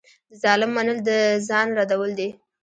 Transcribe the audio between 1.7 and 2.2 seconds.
ردول